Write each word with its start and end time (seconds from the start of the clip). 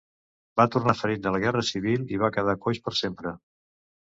Va 0.61 0.65
tornar 0.75 0.95
ferit 1.01 1.21
de 1.27 1.33
la 1.35 1.41
Guerra 1.45 1.63
Civil 1.69 2.09
i 2.15 2.19
va 2.25 2.33
quedar 2.39 2.59
coix 2.67 2.81
per 2.89 2.95
sempre. 3.05 3.35